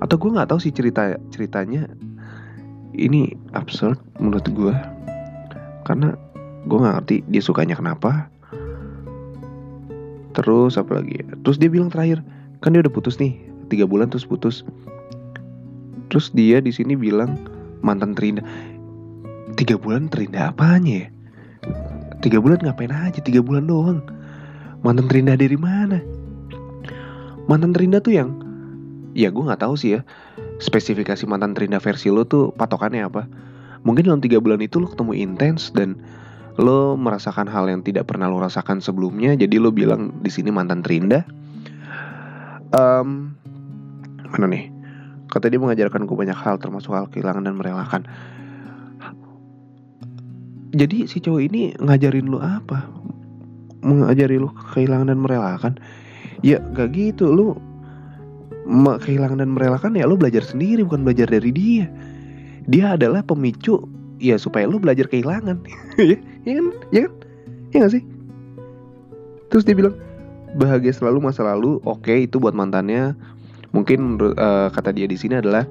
Atau 0.00 0.16
gue 0.16 0.32
nggak 0.32 0.48
tahu 0.52 0.60
sih 0.60 0.72
cerita 0.72 1.16
ceritanya. 1.28 1.88
Ini 2.94 3.34
absurd 3.58 3.98
menurut 4.22 4.46
gue 4.54 4.74
karena 5.84 6.16
gue 6.64 6.78
nggak 6.80 6.94
ngerti 7.00 7.16
dia 7.28 7.42
sukanya 7.44 7.76
kenapa. 7.76 8.28
Terus 10.34 10.74
apa 10.74 10.98
lagi 10.98 11.22
ya? 11.22 11.26
terus 11.46 11.62
dia 11.62 11.70
bilang 11.70 11.94
terakhir 11.94 12.18
kan 12.58 12.74
dia 12.74 12.82
udah 12.82 12.90
putus 12.90 13.22
nih 13.22 13.38
tiga 13.70 13.86
bulan 13.86 14.10
terus 14.10 14.26
putus. 14.26 14.66
Terus 16.10 16.34
dia 16.34 16.58
di 16.58 16.74
sini 16.74 16.98
bilang 16.98 17.38
mantan 17.84 18.18
terindah 18.18 18.42
tiga 19.54 19.78
bulan 19.78 20.10
terindah 20.10 20.50
apanya 20.50 21.06
ya? 21.06 21.08
Tiga 22.24 22.40
bulan 22.40 22.64
ngapain 22.64 22.90
aja? 22.90 23.20
Tiga 23.20 23.44
bulan 23.44 23.68
doang. 23.68 24.00
Mantan 24.80 25.06
terindah 25.08 25.36
dari 25.36 25.56
mana? 25.60 26.00
Mantan 27.44 27.76
terindah 27.76 28.00
tuh 28.00 28.16
yang 28.16 28.32
ya 29.14 29.30
gue 29.30 29.44
nggak 29.46 29.62
tahu 29.62 29.78
sih 29.78 29.96
ya 29.96 30.00
spesifikasi 30.58 31.22
mantan 31.30 31.54
terindah 31.54 31.78
versi 31.78 32.10
lo 32.10 32.26
tuh 32.26 32.50
patokannya 32.58 33.06
apa 33.06 33.30
mungkin 33.84 34.08
dalam 34.08 34.20
tiga 34.24 34.40
bulan 34.40 34.64
itu 34.64 34.80
lo 34.80 34.88
ketemu 34.90 35.12
intens 35.12 35.70
dan 35.70 36.00
lo 36.56 36.96
merasakan 36.96 37.46
hal 37.46 37.68
yang 37.68 37.84
tidak 37.84 38.08
pernah 38.08 38.26
lo 38.26 38.40
rasakan 38.40 38.80
sebelumnya. 38.80 39.36
Jadi 39.36 39.60
lo 39.60 39.70
bilang 39.70 40.10
di 40.24 40.30
sini 40.32 40.50
mantan 40.50 40.80
terindah. 40.80 41.22
Um, 42.74 43.36
mana 44.32 44.50
nih? 44.50 44.72
Kata 45.30 45.46
dia 45.46 45.60
mengajarkan 45.62 46.06
gue 46.08 46.16
banyak 46.16 46.34
hal 46.34 46.58
termasuk 46.58 46.90
hal 46.94 47.06
kehilangan 47.10 47.46
dan 47.46 47.54
merelakan. 47.54 48.02
Jadi 50.74 51.06
si 51.06 51.22
cowok 51.22 51.42
ini 51.42 51.70
ngajarin 51.78 52.26
lo 52.26 52.42
apa? 52.42 52.82
Mengajari 53.84 54.42
lo 54.42 54.50
kehilangan 54.74 55.10
dan 55.10 55.18
merelakan? 55.22 55.72
Ya 56.42 56.58
gak 56.74 56.94
gitu. 56.98 57.30
Lo 57.30 57.58
kehilangan 58.98 59.42
dan 59.42 59.52
merelakan 59.52 59.94
ya 59.94 60.08
lo 60.08 60.16
belajar 60.16 60.40
sendiri 60.40 60.86
bukan 60.86 61.04
belajar 61.04 61.28
dari 61.28 61.52
dia 61.52 61.86
dia 62.68 62.96
adalah 62.96 63.20
pemicu 63.20 63.84
ya 64.22 64.40
supaya 64.40 64.64
lo 64.64 64.80
belajar 64.80 65.08
kehilangan. 65.08 65.60
Ya 65.94 66.18
ya 66.42 66.52
kan? 66.58 66.66
Ya 66.90 67.00
kan? 67.06 67.12
Ya 67.70 67.76
gak 67.86 67.92
sih? 67.94 68.02
Terus 69.48 69.62
dia 69.62 69.76
bilang 69.78 69.94
bahagia 70.58 70.92
selalu 70.92 71.30
masa 71.30 71.46
lalu. 71.46 71.78
Oke 71.86 72.10
okay, 72.10 72.18
itu 72.26 72.42
buat 72.42 72.52
mantannya. 72.56 73.14
Mungkin 73.74 73.98
menurut 73.98 74.34
uh, 74.38 74.70
kata 74.70 74.94
dia 74.94 75.06
di 75.06 75.18
sini 75.18 75.38
adalah 75.38 75.66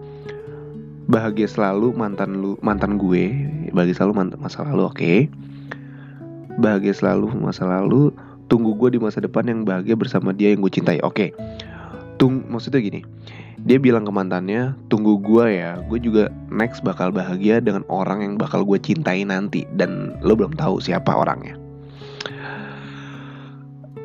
bahagia 1.08 1.48
selalu 1.48 1.92
mantan 1.96 2.40
lu 2.40 2.56
mantan 2.64 2.96
gue. 2.96 3.32
Bahagia 3.76 4.00
selalu 4.04 4.14
mantan 4.16 4.40
masa 4.40 4.64
lalu. 4.64 4.88
Oke. 4.88 4.96
Okay. 4.98 5.20
bahagia 6.62 6.94
selalu 6.94 7.34
masa 7.38 7.66
lalu. 7.66 8.14
Tunggu 8.46 8.78
gue 8.78 8.96
di 8.96 9.00
masa 9.02 9.18
depan 9.18 9.50
yang 9.50 9.66
bahagia 9.66 9.98
bersama 9.98 10.30
dia 10.32 10.54
yang 10.54 10.62
gue 10.62 10.70
cintai. 10.70 11.02
Oke. 11.02 11.30
Okay. 11.30 11.30
tung 12.22 12.46
maksudnya 12.46 12.78
gini 12.80 13.02
dia 13.64 13.80
bilang 13.80 14.04
ke 14.04 14.12
mantannya 14.12 14.76
tunggu 14.92 15.20
gue 15.24 15.46
ya 15.60 15.80
gue 15.88 16.00
juga 16.00 16.28
next 16.52 16.84
bakal 16.84 17.10
bahagia 17.10 17.64
dengan 17.64 17.88
orang 17.88 18.20
yang 18.24 18.34
bakal 18.36 18.68
gue 18.68 18.80
cintai 18.80 19.24
nanti 19.24 19.64
dan 19.80 20.20
lo 20.20 20.36
belum 20.36 20.56
tahu 20.56 20.80
siapa 20.80 21.12
orangnya 21.12 21.58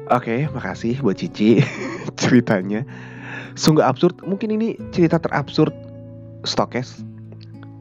Oke, 0.08 0.48
okay, 0.48 0.56
makasih 0.56 0.96
buat 1.04 1.20
Cici 1.20 1.60
ceritanya. 2.20 2.80
Sungguh 3.60 3.84
absurd. 3.84 4.24
Mungkin 4.24 4.56
ini 4.56 4.72
cerita 4.88 5.20
terabsurd 5.20 5.68
stokes 6.48 7.04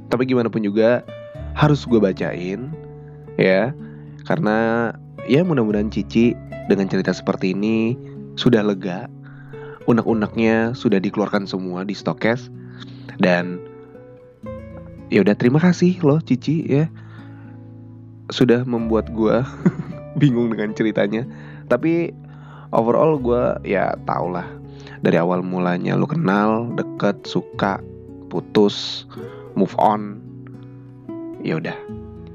tapi 0.07 0.23
gimana 0.23 0.47
pun 0.47 0.63
juga 0.63 1.03
harus 1.57 1.83
gue 1.83 1.99
bacain 1.99 2.71
ya 3.35 3.75
karena 4.25 4.91
ya 5.27 5.43
mudah-mudahan 5.43 5.91
Cici 5.91 6.33
dengan 6.71 6.87
cerita 6.87 7.11
seperti 7.11 7.53
ini 7.55 7.95
sudah 8.39 8.63
lega 8.63 9.09
unek-uneknya 9.87 10.75
sudah 10.75 10.99
dikeluarkan 10.99 11.47
semua 11.47 11.87
di 11.87 11.95
stokes 11.95 12.51
dan 13.17 13.57
ya 15.07 15.23
udah 15.23 15.33
terima 15.33 15.63
kasih 15.63 15.97
loh 16.03 16.19
Cici 16.19 16.67
ya 16.67 16.91
sudah 18.29 18.67
membuat 18.67 19.09
gue 19.15 19.41
bingung 20.21 20.51
dengan 20.51 20.75
ceritanya 20.75 21.23
tapi 21.71 22.11
overall 22.75 23.15
gue 23.15 23.63
ya 23.63 23.95
tau 24.03 24.27
lah 24.27 24.47
dari 25.01 25.15
awal 25.15 25.45
mulanya 25.45 25.95
lu 25.95 26.09
kenal 26.09 26.67
deket 26.75 27.23
suka 27.23 27.79
putus, 28.27 29.07
move 29.55 29.73
on. 29.79 30.19
Ya 31.41 31.57
udah. 31.57 31.75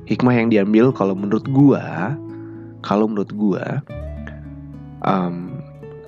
Hikmah 0.09 0.35
yang 0.35 0.49
diambil 0.51 0.91
kalau 0.91 1.15
menurut 1.15 1.47
gua, 1.53 2.17
kalau 2.83 3.07
menurut 3.07 3.31
gua 3.37 3.81
um, 5.07 5.52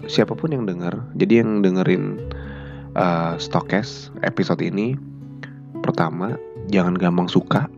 siapa 0.06 0.36
pun 0.36 0.52
yang 0.52 0.64
denger, 0.68 0.94
jadi 1.16 1.44
yang 1.44 1.64
dengerin 1.64 2.20
uh, 2.96 3.34
Stokes 3.40 4.10
episode 4.22 4.60
ini 4.64 4.96
pertama 5.80 6.36
jangan 6.72 6.96
gampang 6.96 7.28
suka. 7.28 7.68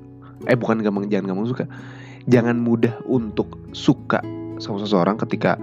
Eh 0.47 0.55
bukan 0.55 0.85
gampang 0.85 1.09
jangan 1.11 1.35
gampang 1.35 1.49
suka. 1.49 1.65
Jangan 2.27 2.59
mudah 2.59 2.95
untuk 3.07 3.55
suka 3.71 4.19
sama 4.59 4.83
seseorang 4.83 5.21
ketika 5.21 5.61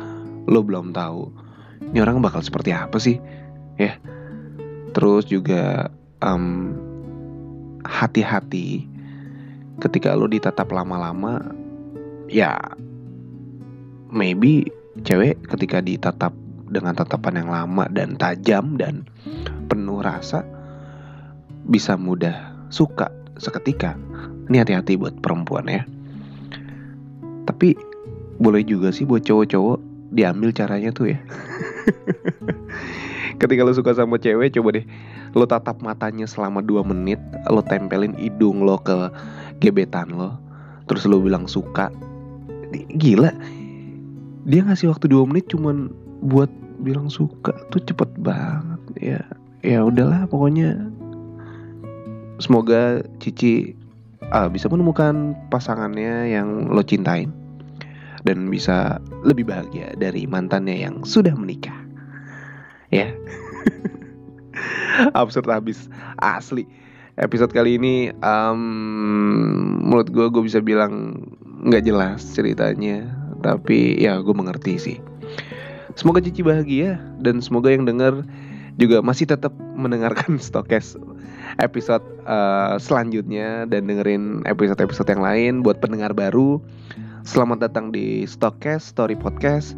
lo 0.48 0.62
belum 0.62 0.92
tahu 0.92 1.32
ini 1.94 2.00
orang 2.02 2.20
bakal 2.20 2.42
seperti 2.44 2.72
apa 2.74 2.98
sih 3.00 3.18
ya 3.78 3.98
terus 4.94 5.26
juga 5.26 5.90
um, 6.22 6.74
hati-hati 7.84 8.86
ketika 9.82 10.14
lo 10.14 10.30
ditatap 10.30 10.70
lama-lama 10.70 11.42
ya 12.30 12.56
maybe 14.14 14.70
cewek 15.02 15.42
ketika 15.50 15.82
ditatap 15.82 16.32
dengan 16.74 16.98
tatapan 16.98 17.46
yang 17.46 17.50
lama 17.54 17.86
dan 17.94 18.18
tajam 18.18 18.76
dan 18.76 19.06
penuh 19.70 20.02
rasa 20.02 20.42
bisa 21.70 21.96
mudah 21.96 22.54
suka 22.74 23.14
seketika. 23.40 23.96
Ini 24.50 24.66
hati-hati 24.66 25.00
buat 25.00 25.16
perempuan 25.24 25.70
ya. 25.70 25.86
Tapi 27.48 27.78
boleh 28.42 28.66
juga 28.66 28.92
sih 28.92 29.08
buat 29.08 29.24
cowok-cowok 29.24 29.80
diambil 30.14 30.50
caranya 30.52 30.92
tuh 30.92 31.16
ya. 31.16 31.20
Ketika 33.42 33.66
lo 33.66 33.74
suka 33.74 33.96
sama 33.98 34.22
cewek 34.22 34.56
coba 34.56 34.80
deh 34.80 34.86
lo 35.34 35.50
tatap 35.50 35.82
matanya 35.82 36.30
selama 36.30 36.62
2 36.62 36.86
menit 36.94 37.18
lo 37.50 37.66
tempelin 37.66 38.14
hidung 38.22 38.62
lo 38.62 38.78
ke 38.78 39.10
gebetan 39.58 40.14
lo 40.14 40.38
terus 40.86 41.08
lo 41.08 41.20
bilang 41.20 41.48
suka. 41.50 41.90
Gila. 43.00 43.32
Dia 44.44 44.62
ngasih 44.68 44.92
waktu 44.92 45.08
2 45.08 45.30
menit 45.30 45.48
cuman 45.50 45.90
buat 46.24 46.52
bilang 46.84 47.08
suka 47.08 47.56
tuh 47.72 47.82
cepet 47.82 48.12
banget 48.20 48.82
ya. 49.00 49.22
Ya 49.64 49.80
udahlah 49.88 50.28
pokoknya. 50.28 50.76
Semoga 52.44 53.02
Cici 53.24 53.72
uh, 54.36 54.52
bisa 54.52 54.68
menemukan 54.68 55.34
pasangannya 55.48 56.36
yang 56.36 56.68
lo 56.68 56.84
cintain 56.84 57.32
dan 58.28 58.52
bisa 58.52 59.00
lebih 59.24 59.48
bahagia 59.48 59.96
dari 59.96 60.28
mantannya 60.28 60.84
yang 60.84 61.08
sudah 61.08 61.32
menikah. 61.36 61.76
Ya. 62.92 63.16
Absurd 65.20 65.48
habis 65.48 65.88
asli. 66.20 66.68
Episode 67.16 67.54
kali 67.54 67.78
ini 67.78 68.10
um, 68.26 68.60
menurut 69.86 70.10
gue 70.10 70.26
gue 70.34 70.44
bisa 70.44 70.60
bilang 70.60 71.24
nggak 71.64 71.86
jelas 71.86 72.26
ceritanya 72.34 73.06
tapi 73.40 73.96
ya 74.02 74.18
gue 74.20 74.36
mengerti 74.36 74.76
sih 74.82 74.98
semoga 75.94 76.20
Cici 76.24 76.42
bahagia 76.42 76.98
dan 77.22 77.40
semoga 77.40 77.70
yang 77.74 77.86
denger 77.86 78.26
juga 78.82 79.06
masih 79.06 79.30
tetap 79.30 79.54
mendengarkan 79.78 80.38
Stokes 80.44 80.98
episode 81.62 82.02
uh, 82.26 82.78
selanjutnya 82.82 83.70
dan 83.70 83.86
dengerin 83.86 84.42
episode-episode 84.50 85.10
yang 85.14 85.24
lain 85.24 85.54
buat 85.62 85.78
pendengar 85.78 86.14
baru. 86.18 86.58
Selamat 87.24 87.70
datang 87.70 87.94
di 87.94 88.28
Stokes 88.28 88.92
Story 88.92 89.16
Podcast. 89.16 89.78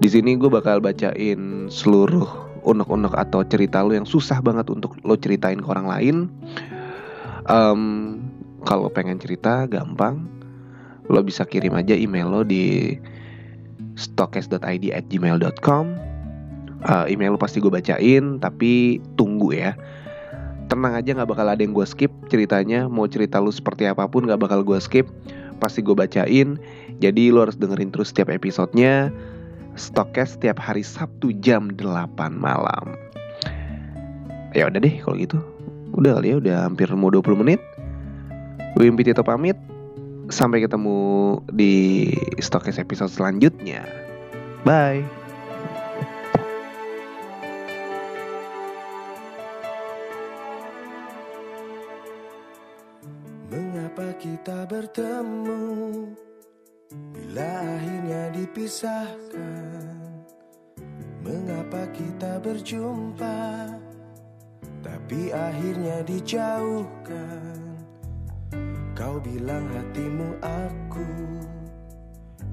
Di 0.00 0.08
sini 0.08 0.36
gue 0.36 0.48
bakal 0.48 0.80
bacain 0.82 1.68
seluruh 1.72 2.50
unek-unek 2.64 3.16
atau 3.16 3.40
cerita 3.44 3.80
lo 3.80 3.96
yang 3.96 4.08
susah 4.08 4.40
banget 4.44 4.68
untuk 4.68 4.96
lo 5.04 5.16
ceritain 5.16 5.60
ke 5.60 5.68
orang 5.68 5.86
lain 5.88 6.16
um, 7.48 7.80
kalau 8.68 8.92
pengen 8.92 9.16
cerita 9.16 9.64
gampang 9.64 10.28
lo 11.08 11.20
bisa 11.24 11.48
kirim 11.48 11.74
aja 11.74 11.96
email 11.96 12.28
lo 12.28 12.42
di 12.44 12.96
stokes.id 13.96 14.84
uh, 14.90 15.06
email 17.08 17.34
lo 17.34 17.40
pasti 17.40 17.58
gue 17.58 17.72
bacain 17.72 18.38
tapi 18.38 19.02
tunggu 19.14 19.54
ya 19.54 19.72
tenang 20.70 20.94
aja 20.94 21.16
nggak 21.18 21.30
bakal 21.30 21.46
ada 21.50 21.58
yang 21.58 21.74
gue 21.74 21.86
skip 21.86 22.12
ceritanya 22.30 22.86
mau 22.86 23.06
cerita 23.10 23.42
lo 23.42 23.50
seperti 23.50 23.90
apa 23.90 24.06
pun 24.06 24.26
nggak 24.26 24.38
bakal 24.38 24.62
gue 24.62 24.78
skip 24.78 25.06
pasti 25.58 25.82
gue 25.82 25.92
bacain 25.92 26.56
jadi 27.02 27.34
lo 27.34 27.48
harus 27.48 27.58
dengerin 27.58 27.90
terus 27.90 28.14
setiap 28.14 28.30
episodenya 28.30 29.10
Stokes 29.78 30.34
setiap 30.34 30.58
hari 30.58 30.82
Sabtu 30.82 31.30
jam 31.38 31.70
8 31.78 32.34
malam. 32.34 32.98
Ya 34.50 34.66
udah 34.66 34.82
deh 34.82 34.98
kalau 34.98 35.16
gitu. 35.16 35.38
Udah 35.94 36.18
kali 36.18 36.34
ya, 36.34 36.36
udah 36.42 36.56
hampir 36.66 36.90
mau 36.92 37.10
20 37.10 37.38
menit. 37.38 37.60
Wimpi 38.74 39.06
Tito 39.06 39.22
pamit. 39.22 39.54
Sampai 40.30 40.62
ketemu 40.62 41.42
di 41.50 42.06
Stokes 42.38 42.78
episode 42.78 43.10
selanjutnya. 43.10 43.82
Bye. 44.62 45.20
Kita 54.20 54.68
bertemu? 54.68 55.64
Bila 56.92 57.48
akhirnya 57.64 58.28
dipisahkan 58.36 59.88
Mengapa 61.24 61.88
kita 61.96 62.36
berjumpa 62.44 63.64
Tapi 64.84 65.32
akhirnya 65.32 66.04
dijauhkan 66.04 67.69
Kau 69.00 69.16
bilang 69.24 69.64
hatimu 69.72 70.28
aku. 70.44 71.08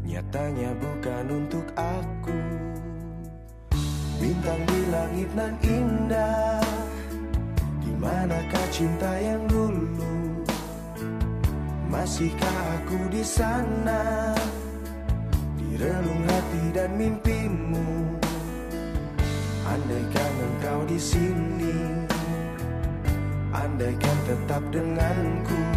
Nyatanya 0.08 0.72
bukan 0.80 1.44
untuk 1.44 1.68
aku. 1.76 2.40
Bintang 4.16 4.64
di 4.64 4.82
langit 4.88 5.30
nan 5.36 5.60
indah. 5.60 6.64
Di 7.84 7.92
manakah 8.00 8.68
cinta 8.72 9.12
yang 9.20 9.44
dulu? 9.52 10.08
Masihkah 11.92 12.80
aku 12.80 13.12
di 13.12 13.28
sana? 13.28 14.32
Di 15.60 15.76
relung 15.76 16.24
hati 16.32 16.64
dan 16.72 16.96
mimpimu. 16.96 18.16
Andaikan 19.68 20.34
engkau 20.48 20.80
di 20.88 20.96
sini 20.96 21.76
Andaikan 23.52 24.18
tetap 24.24 24.64
denganku. 24.72 25.77